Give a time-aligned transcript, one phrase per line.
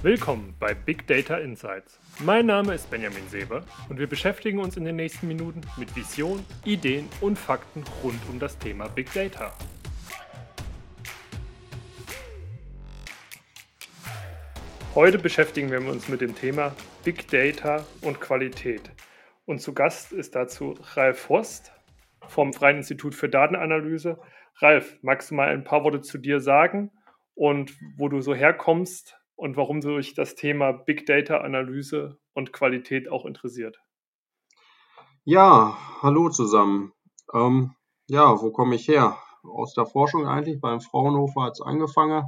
[0.00, 1.98] Willkommen bei Big Data Insights.
[2.20, 6.46] Mein Name ist Benjamin Seber und wir beschäftigen uns in den nächsten Minuten mit Vision,
[6.64, 9.52] Ideen und Fakten rund um das Thema Big Data.
[14.94, 18.92] Heute beschäftigen wir uns mit dem Thema Big Data und Qualität.
[19.46, 21.72] Und zu Gast ist dazu Ralf Forst
[22.28, 24.20] vom Freien Institut für Datenanalyse.
[24.58, 26.92] Ralf, magst du mal ein paar Worte zu dir sagen
[27.34, 32.52] und wo du so herkommst und warum du dich das Thema Big Data Analyse und
[32.52, 33.78] Qualität auch interessiert?
[35.24, 36.92] Ja, hallo zusammen.
[37.32, 37.76] Ähm,
[38.08, 39.16] ja, wo komme ich her?
[39.44, 40.60] Aus der Forschung eigentlich.
[40.60, 42.24] Beim Fraunhofer hat es angefangen,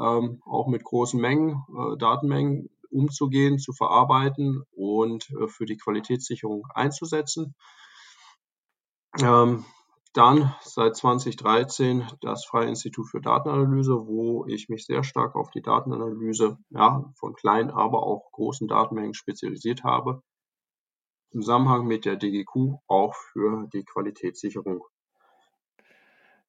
[0.00, 6.66] ähm, auch mit großen Mengen, äh, Datenmengen umzugehen, zu verarbeiten und äh, für die Qualitätssicherung
[6.74, 7.54] einzusetzen.
[9.20, 9.66] Ähm,
[10.12, 15.62] dann seit 2013 das Freie Institut für Datenanalyse, wo ich mich sehr stark auf die
[15.62, 20.22] Datenanalyse ja, von kleinen, aber auch großen Datenmengen spezialisiert habe.
[21.30, 24.82] Im Zusammenhang mit der DGQ auch für die Qualitätssicherung.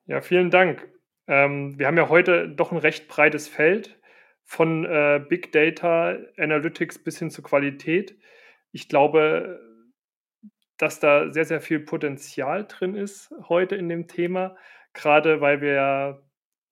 [0.05, 0.87] Ja, vielen Dank.
[1.27, 3.99] Ähm, wir haben ja heute doch ein recht breites Feld
[4.43, 8.17] von äh, Big Data Analytics bis hin zur Qualität.
[8.71, 9.59] Ich glaube,
[10.79, 14.55] dass da sehr, sehr viel Potenzial drin ist heute in dem Thema,
[14.93, 16.19] gerade weil wir ja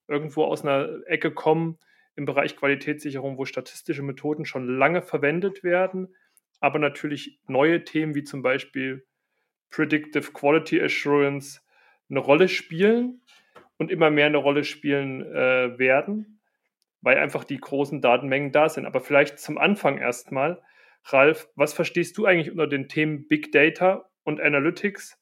[0.08, 1.77] irgendwo aus einer Ecke kommen
[2.16, 6.16] im Bereich Qualitätssicherung, wo statistische Methoden schon lange verwendet werden,
[6.61, 9.05] aber natürlich neue Themen wie zum Beispiel
[9.69, 11.59] Predictive Quality Assurance
[12.09, 13.22] eine Rolle spielen
[13.78, 16.39] und immer mehr eine Rolle spielen äh, werden,
[17.02, 18.85] weil einfach die großen Datenmengen da sind.
[18.85, 20.63] Aber vielleicht zum Anfang erstmal,
[21.06, 25.17] Ralf, was verstehst du eigentlich unter den Themen Big Data und Analytics,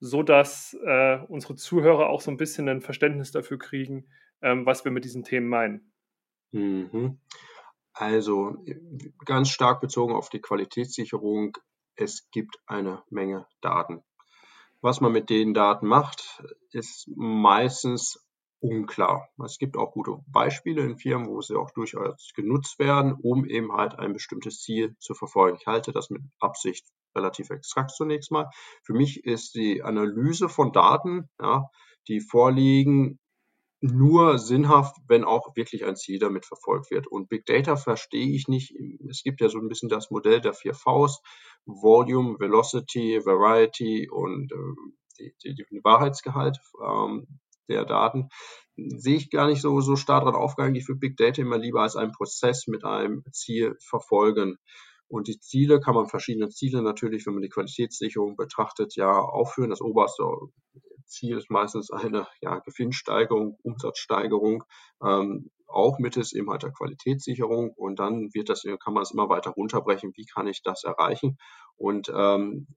[0.00, 4.08] sodass äh, unsere Zuhörer auch so ein bisschen ein Verständnis dafür kriegen,
[4.42, 5.92] ähm, was wir mit diesen Themen meinen?
[6.52, 7.18] Mhm.
[7.92, 8.64] Also
[9.24, 11.56] ganz stark bezogen auf die Qualitätssicherung,
[11.96, 14.02] es gibt eine Menge Daten.
[14.80, 18.24] Was man mit den Daten macht, ist meistens
[18.60, 19.28] unklar.
[19.44, 23.72] Es gibt auch gute Beispiele in Firmen, wo sie auch durchaus genutzt werden, um eben
[23.72, 25.58] halt ein bestimmtes Ziel zu verfolgen.
[25.60, 28.50] Ich halte das mit Absicht relativ extrakt zunächst mal.
[28.82, 31.70] Für mich ist die Analyse von Daten, ja,
[32.08, 33.18] die vorliegen,
[33.80, 37.06] nur sinnhaft, wenn auch wirklich ein Ziel damit verfolgt wird.
[37.06, 38.74] Und Big Data verstehe ich nicht.
[39.08, 41.22] Es gibt ja so ein bisschen das Modell der vier Vs,
[41.64, 46.58] Volume, Velocity, Variety und äh, die, die, die Wahrheitsgehalt.
[46.84, 47.26] Ähm,
[47.70, 48.28] der Daten,
[48.76, 50.74] sehe ich gar nicht so, so stark daran aufgegangen.
[50.74, 54.56] Ich würde Big Data immer lieber als einen Prozess mit einem Ziel verfolgen.
[55.08, 59.70] Und die Ziele kann man verschiedene Ziele natürlich, wenn man die Qualitätssicherung betrachtet, ja aufführen.
[59.70, 60.22] Das oberste
[61.04, 64.62] Ziel ist meistens eine ja, Gewinnsteigerung, Umsatzsteigerung,
[65.04, 67.72] ähm, auch mittels eben halt der Qualitätssicherung.
[67.74, 70.12] Und dann wird das, kann man es immer weiter runterbrechen.
[70.14, 71.38] Wie kann ich das erreichen?
[71.76, 72.68] Und ähm,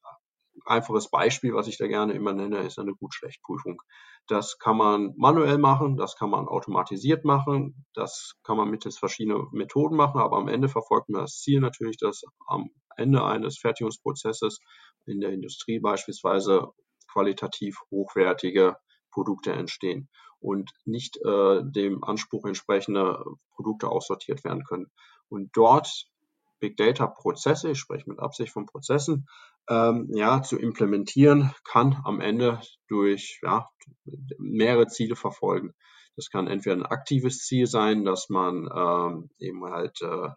[0.66, 3.82] einfaches Beispiel, was ich da gerne immer nenne, ist eine Gut-Schlecht-Prüfung.
[4.28, 9.48] Das kann man manuell machen, das kann man automatisiert machen, das kann man mittels verschiedener
[9.52, 14.60] Methoden machen, aber am Ende verfolgt man das Ziel natürlich, dass am Ende eines Fertigungsprozesses
[15.06, 16.70] in der Industrie beispielsweise
[17.12, 18.78] qualitativ hochwertige
[19.12, 23.24] Produkte entstehen und nicht äh, dem Anspruch entsprechende
[23.56, 24.88] Produkte aussortiert werden können.
[25.30, 26.08] Und dort
[26.64, 29.28] Big Data Prozesse, ich spreche mit Absicht von Prozessen,
[29.68, 33.70] ähm, ja, zu implementieren, kann am Ende durch ja,
[34.38, 35.74] mehrere Ziele verfolgen.
[36.16, 40.30] Das kann entweder ein aktives Ziel sein, dass man ähm, eben halt äh,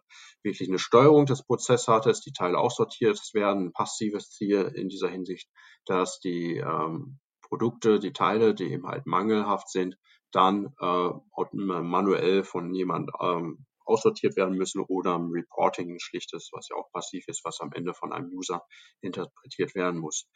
[0.43, 4.89] wirklich eine Steuerung des Prozesses hat, dass die Teile aussortiert werden, ein passives Ziel in
[4.89, 5.49] dieser Hinsicht,
[5.85, 9.97] dass die ähm, Produkte, die Teile, die eben halt mangelhaft sind,
[10.33, 11.09] dann äh,
[11.53, 16.91] manuell von jemand ähm, aussortiert werden müssen oder im Reporting ein schlichtes, was ja auch
[16.91, 18.63] passiv ist, was am Ende von einem User
[19.01, 20.27] interpretiert werden muss.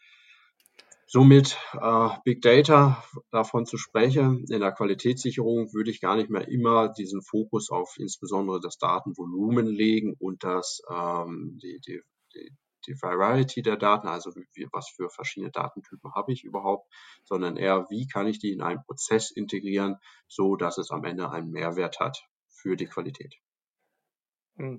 [1.13, 6.47] Somit äh, Big Data davon zu sprechen, in der Qualitätssicherung würde ich gar nicht mehr
[6.47, 12.01] immer diesen Fokus auf insbesondere das Datenvolumen legen und das ähm, die, die,
[12.33, 12.55] die,
[12.87, 16.89] die Variety der Daten, also wie, was für verschiedene Datentypen habe ich überhaupt,
[17.25, 19.97] sondern eher, wie kann ich die in einen Prozess integrieren,
[20.29, 22.25] so dass es am Ende einen Mehrwert hat
[22.61, 23.37] für die Qualität.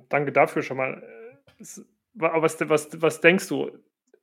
[0.09, 1.03] Danke dafür schon mal.
[2.15, 3.71] Was, was, was denkst du,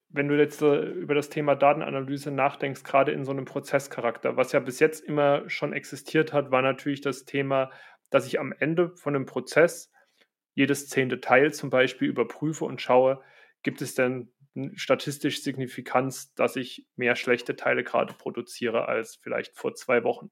[0.09, 4.37] wenn du jetzt über das Thema Datenanalyse nachdenkst, gerade in so einem Prozesscharakter?
[4.37, 7.71] Was ja bis jetzt immer schon existiert hat, war natürlich das Thema,
[8.09, 9.91] dass ich am Ende von einem Prozess
[10.53, 13.21] jedes zehnte Teil zum Beispiel überprüfe und schaue,
[13.63, 14.31] gibt es denn
[14.75, 20.31] statistisch Signifikanz, dass ich mehr schlechte Teile gerade produziere als vielleicht vor zwei Wochen.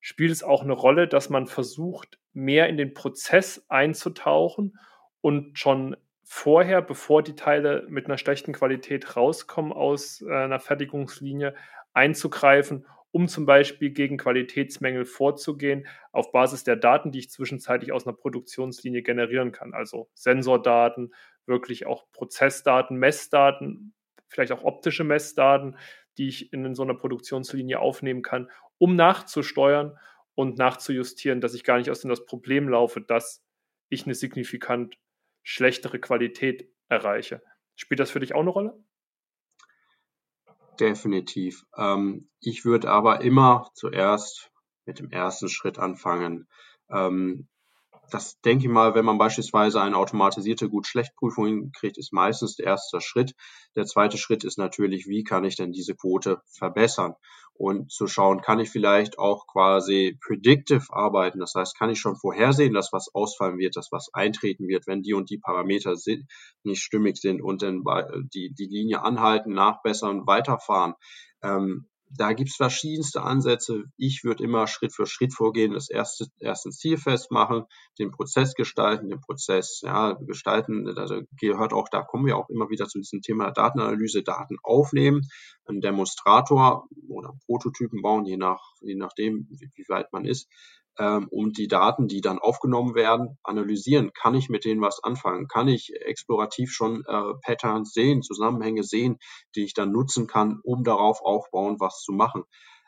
[0.00, 4.78] Spielt es auch eine Rolle, dass man versucht, mehr in den Prozess einzutauchen
[5.20, 11.54] und schon vorher, bevor die Teile mit einer schlechten Qualität rauskommen aus äh, einer Fertigungslinie,
[11.94, 18.06] einzugreifen, um zum Beispiel gegen Qualitätsmängel vorzugehen, auf Basis der Daten, die ich zwischenzeitlich aus
[18.06, 19.72] einer Produktionslinie generieren kann.
[19.72, 21.14] Also Sensordaten,
[21.46, 23.94] wirklich auch Prozessdaten, Messdaten,
[24.28, 25.76] vielleicht auch optische Messdaten,
[26.18, 29.98] die ich in so einer Produktionslinie aufnehmen kann, um nachzusteuern
[30.34, 33.44] und nachzujustieren, dass ich gar nicht aus dem das Problem laufe, dass
[33.88, 34.96] ich eine signifikant
[35.42, 37.42] schlechtere Qualität erreiche.
[37.74, 38.84] Spielt das für dich auch eine Rolle?
[40.78, 41.64] Definitiv.
[41.76, 44.50] Ähm, ich würde aber immer zuerst
[44.84, 46.48] mit dem ersten Schritt anfangen.
[46.90, 47.48] Ähm,
[48.10, 53.00] das denke ich mal, wenn man beispielsweise eine automatisierte Gut-Schlecht-Prüfung hinkriegt, ist meistens der erste
[53.00, 53.34] Schritt.
[53.76, 57.14] Der zweite Schritt ist natürlich, wie kann ich denn diese Quote verbessern?
[57.54, 61.40] Und zu schauen, kann ich vielleicht auch quasi predictive arbeiten?
[61.40, 65.02] Das heißt, kann ich schon vorhersehen, dass was ausfallen wird, dass was eintreten wird, wenn
[65.02, 65.96] die und die Parameter
[66.62, 67.82] nicht stimmig sind und dann
[68.32, 70.94] die, die Linie anhalten, nachbessern, weiterfahren.
[71.42, 73.84] Ähm, da gibt's verschiedenste Ansätze.
[73.96, 77.64] Ich würde immer Schritt für Schritt vorgehen, das erste, erste Ziel festmachen,
[77.98, 80.88] den Prozess gestalten, den Prozess ja, gestalten.
[80.96, 85.22] Also gehört auch, da kommen wir auch immer wieder zu diesem Thema Datenanalyse, Daten aufnehmen,
[85.66, 90.48] einen Demonstrator oder Prototypen bauen, je nach, je nachdem, wie weit man ist,
[90.98, 94.12] ähm, um die Daten, die dann aufgenommen werden, analysieren.
[94.12, 95.48] Kann ich mit denen was anfangen?
[95.48, 99.18] Kann ich explorativ schon äh, Patterns sehen, Zusammenhänge sehen,
[99.54, 102.44] die ich dann nutzen kann, um darauf aufbauen, was zu machen?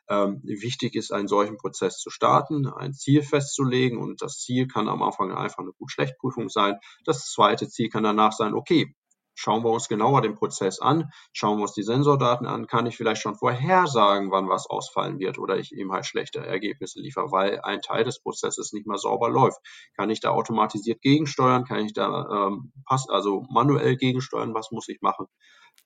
[0.08, 4.88] Ähm, wichtig ist, einen solchen Prozess zu starten, ein Ziel festzulegen und das Ziel kann
[4.88, 6.80] am Anfang einfach eine Gut-Schlecht-Prüfung sein.
[7.04, 8.96] Das zweite Ziel kann danach sein, okay,
[9.42, 12.98] Schauen wir uns genauer den Prozess an, schauen wir uns die Sensordaten an, kann ich
[12.98, 17.58] vielleicht schon vorhersagen, wann was ausfallen wird oder ich ihm halt schlechte Ergebnisse liefere, weil
[17.62, 19.56] ein Teil des Prozesses nicht mehr sauber läuft.
[19.96, 25.00] Kann ich da automatisiert gegensteuern, kann ich da ähm, also manuell gegensteuern, was muss ich
[25.00, 25.24] machen?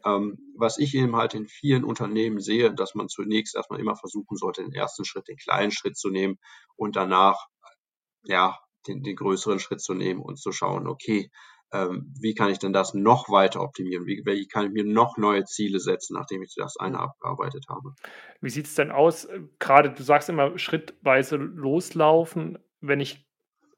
[0.04, 4.36] Ähm, was ich eben halt in vielen Unternehmen sehe, dass man zunächst erstmal immer versuchen
[4.36, 6.40] sollte, den ersten Schritt, den kleinen Schritt zu nehmen
[6.74, 7.46] und danach
[8.24, 8.58] ja
[8.88, 11.30] den, den größeren Schritt zu nehmen und zu schauen, okay,
[11.75, 14.06] ähm, wie kann ich denn das noch weiter optimieren?
[14.06, 17.94] Wie, wie kann ich mir noch neue Ziele setzen, nachdem ich das eine abgearbeitet habe?
[18.41, 19.29] Wie sieht es denn aus?
[19.59, 23.26] Gerade du sagst immer schrittweise loslaufen, wenn ich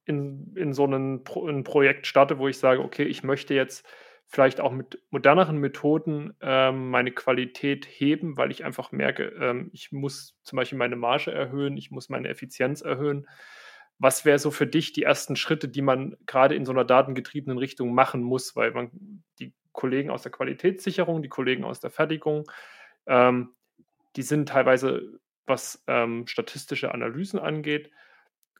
[0.05, 3.87] in, in so ein, Pro, ein Projekt starte, wo ich sage, okay, ich möchte jetzt
[4.27, 9.91] vielleicht auch mit moderneren Methoden ähm, meine Qualität heben, weil ich einfach merke, ähm, ich
[9.93, 13.27] muss zum Beispiel meine Marge erhöhen, ich muss meine Effizienz erhöhen.
[13.99, 17.59] Was wäre so für dich die ersten Schritte, die man gerade in so einer datengetriebenen
[17.59, 18.55] Richtung machen muss?
[18.57, 18.91] Weil man
[19.39, 22.45] die Kollegen aus der Qualitätssicherung, die Kollegen aus der Fertigung,
[23.07, 23.55] ähm,
[24.17, 27.91] die sind teilweise, was ähm, statistische Analysen angeht,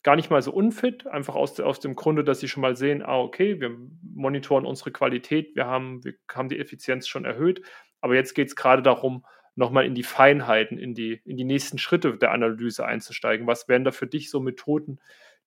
[0.03, 3.03] gar nicht mal so unfit, einfach aus, aus dem Grunde, dass sie schon mal sehen,
[3.03, 7.63] ah, okay, wir monitoren unsere Qualität, wir haben, wir haben die Effizienz schon erhöht,
[8.01, 9.25] aber jetzt geht es gerade darum,
[9.57, 13.47] nochmal in die Feinheiten, in die, in die nächsten Schritte der Analyse einzusteigen.
[13.47, 15.01] Was wären da für dich so Methoden,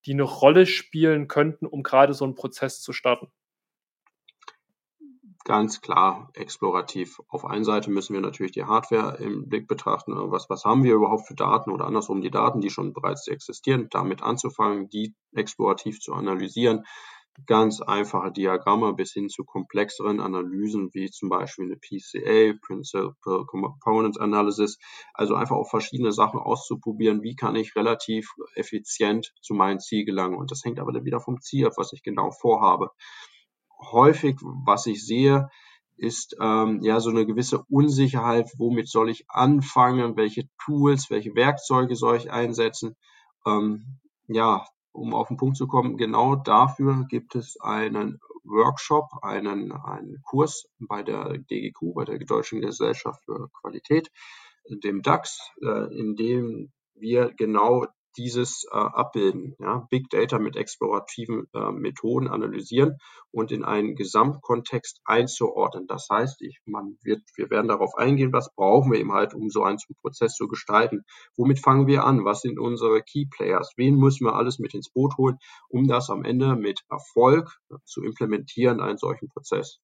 [0.06, 3.28] die eine Rolle spielen könnten, um gerade so einen Prozess zu starten?
[5.46, 7.22] Ganz klar explorativ.
[7.28, 10.14] Auf einer Seite müssen wir natürlich die Hardware im Blick betrachten.
[10.32, 13.88] Was, was haben wir überhaupt für Daten oder andersrum die Daten, die schon bereits existieren,
[13.90, 16.86] damit anzufangen, die explorativ zu analysieren
[17.46, 24.19] ganz einfache Diagramme bis hin zu komplexeren Analysen wie zum Beispiel eine PCA, Principal Component
[24.19, 24.78] Analysis.
[25.14, 27.24] Also einfach auch verschiedene Sachen auszuprobieren.
[27.24, 30.38] Wie kann ich relativ effizient zu meinem Ziel gelangen?
[30.38, 32.92] Und das hängt aber dann wieder vom Ziel ab, was ich genau vorhabe.
[33.92, 35.50] Häufig, was ich sehe,
[36.00, 41.96] ist ähm, ja so eine gewisse Unsicherheit, womit soll ich anfangen, welche Tools, welche Werkzeuge
[41.96, 42.96] soll ich einsetzen.
[43.46, 49.72] Ähm, ja, um auf den Punkt zu kommen, genau dafür gibt es einen Workshop, einen,
[49.72, 54.12] einen Kurs bei der DGQ, bei der Deutschen Gesellschaft für Qualität,
[54.69, 57.86] dem DAX, äh, in dem wir genau
[58.19, 59.56] dieses äh, abbilden.
[59.59, 59.88] Ja?
[59.90, 62.97] Big Data mit explorativen äh, Methoden analysieren
[63.31, 65.88] und in einen Gesamtkontext einzuordnen.
[65.88, 69.49] Das heißt, ich, man wird, wir werden darauf eingehen, was brauchen wir eben halt, um
[69.49, 71.04] so einen Prozess zu gestalten.
[71.38, 72.26] Womit fangen wir an?
[72.26, 73.71] Was sind unsere Key Players?
[73.78, 75.38] Wen müssen wir alles mit ins Boot holen,
[75.69, 79.80] um das am Ende mit Erfolg zu implementieren, einen solchen Prozess?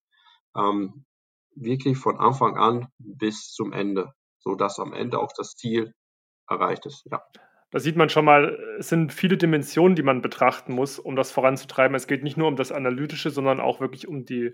[0.54, 1.06] Ähm,
[1.54, 5.94] wirklich von Anfang an bis zum Ende, so dass am Ende auch das Ziel
[6.48, 7.06] erreicht ist.
[7.10, 7.22] Ja.
[7.70, 11.32] Da sieht man schon mal, es sind viele Dimensionen, die man betrachten muss, um das
[11.32, 11.96] voranzutreiben.
[11.96, 14.52] Es geht nicht nur um das Analytische, sondern auch wirklich um die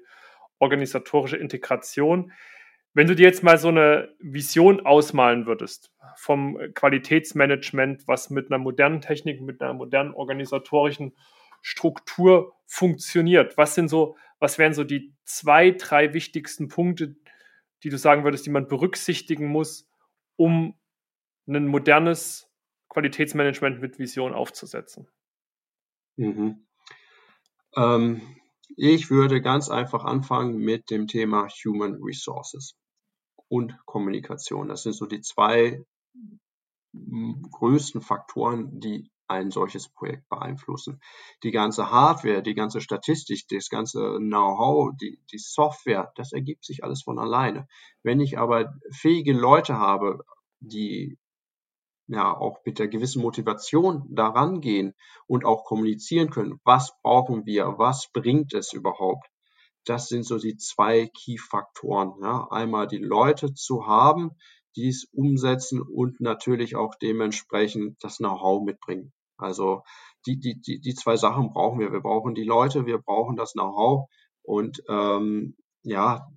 [0.59, 2.33] organisatorische Integration.
[2.95, 8.59] Wenn du dir jetzt mal so eine Vision ausmalen würdest vom Qualitätsmanagement, was mit einer
[8.59, 11.17] modernen Technik, mit einer modernen organisatorischen
[11.63, 17.17] Struktur funktioniert, was sind so, was wären so die zwei, drei wichtigsten Punkte,
[17.83, 19.89] die du sagen würdest, die man berücksichtigen muss,
[20.37, 20.79] um
[21.47, 22.52] ein modernes
[22.93, 25.09] Qualitätsmanagement mit Vision aufzusetzen?
[26.17, 26.67] Mhm.
[27.75, 28.21] Ähm,
[28.77, 32.77] ich würde ganz einfach anfangen mit dem Thema Human Resources
[33.49, 34.69] und Kommunikation.
[34.69, 35.83] Das sind so die zwei
[36.93, 41.01] größten Faktoren, die ein solches Projekt beeinflussen.
[41.43, 46.85] Die ganze Hardware, die ganze Statistik, das ganze Know-how, die, die Software, das ergibt sich
[46.85, 47.67] alles von alleine.
[48.03, 50.27] Wenn ich aber fähige Leute habe,
[50.61, 51.19] die
[52.07, 54.95] ja auch mit der gewissen Motivation daran gehen
[55.27, 59.27] und auch kommunizieren können, was brauchen wir, was bringt es überhaupt.
[59.85, 62.15] Das sind so die zwei Key-Faktoren.
[62.23, 62.47] Ja.
[62.51, 64.33] Einmal die Leute zu haben,
[64.77, 69.13] die es umsetzen und natürlich auch dementsprechend das Know-how mitbringen.
[69.37, 69.83] Also
[70.27, 71.93] die, die, die, die zwei Sachen brauchen wir.
[71.93, 74.09] Wir brauchen die Leute, wir brauchen das Know-how
[74.43, 76.29] und ähm, ja,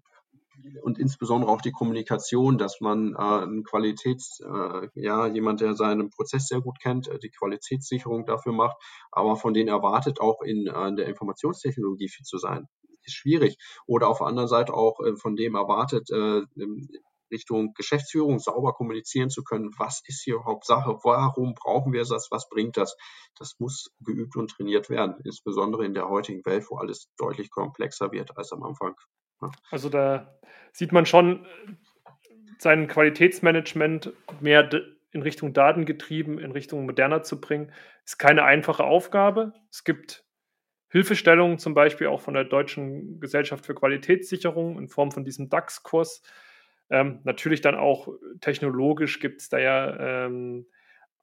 [0.81, 6.09] und insbesondere auch die Kommunikation, dass man äh, ein Qualitäts, äh, ja, jemand, der seinen
[6.09, 8.77] Prozess sehr gut kennt, äh, die Qualitätssicherung dafür macht,
[9.11, 12.67] aber von denen erwartet auch in, äh, in der Informationstechnologie viel zu sein.
[13.03, 13.57] Ist schwierig.
[13.85, 16.41] Oder auf der anderen Seite auch äh, von dem erwartet, äh,
[17.31, 22.27] Richtung Geschäftsführung sauber kommunizieren zu können, was ist hier überhaupt Sache, warum brauchen wir das,
[22.31, 22.95] was bringt das.
[23.37, 28.11] Das muss geübt und trainiert werden, insbesondere in der heutigen Welt, wo alles deutlich komplexer
[28.11, 28.95] wird als am Anfang.
[29.71, 30.39] Also da
[30.71, 31.45] sieht man schon
[32.57, 34.69] sein Qualitätsmanagement mehr
[35.11, 37.71] in Richtung Daten getrieben, in Richtung moderner zu bringen,
[38.03, 39.53] ist keine einfache Aufgabe.
[39.71, 40.25] Es gibt
[40.89, 46.21] Hilfestellungen, zum Beispiel auch von der Deutschen Gesellschaft für Qualitätssicherung in Form von diesem DAX-Kurs.
[46.89, 48.09] Ähm, natürlich dann auch
[48.41, 50.67] technologisch gibt es da ja ähm,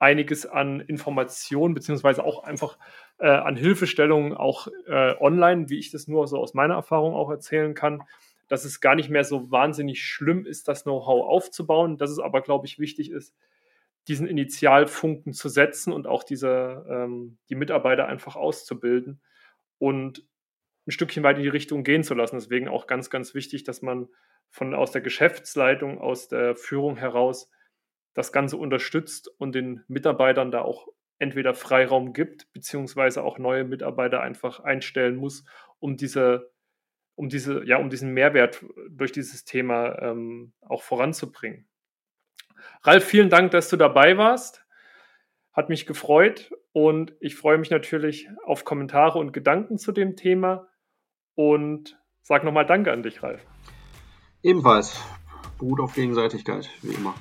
[0.03, 2.77] einiges an Informationen, beziehungsweise auch einfach
[3.19, 7.31] äh, an Hilfestellungen, auch äh, online, wie ich das nur so aus meiner Erfahrung auch
[7.31, 8.03] erzählen kann,
[8.49, 12.41] dass es gar nicht mehr so wahnsinnig schlimm ist, das Know-how aufzubauen, dass es aber,
[12.43, 13.33] glaube ich, wichtig ist,
[14.09, 19.21] diesen Initialfunken zu setzen und auch diese, ähm, die Mitarbeiter einfach auszubilden
[19.79, 20.27] und
[20.89, 22.37] ein Stückchen weit in die Richtung gehen zu lassen.
[22.37, 24.09] Deswegen auch ganz, ganz wichtig, dass man
[24.51, 27.49] von aus der Geschäftsleitung, aus der Führung heraus
[28.15, 30.89] das Ganze unterstützt und den Mitarbeitern da auch
[31.19, 35.45] entweder Freiraum gibt, beziehungsweise auch neue Mitarbeiter einfach einstellen muss,
[35.79, 36.51] um diese,
[37.15, 41.69] um diese, ja, um diesen Mehrwert durch dieses Thema ähm, auch voranzubringen.
[42.83, 44.65] Ralf, vielen Dank, dass du dabei warst.
[45.53, 50.69] Hat mich gefreut und ich freue mich natürlich auf Kommentare und Gedanken zu dem Thema
[51.35, 53.45] und sage nochmal Danke an dich, Ralf.
[54.43, 55.01] Ebenfalls.
[55.59, 57.15] Beruht auf Gegenseitigkeit, wie immer.